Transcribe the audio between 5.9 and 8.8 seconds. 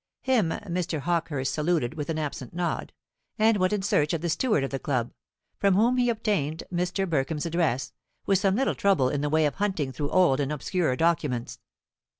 he obtained Mr. Burkham's address, with some little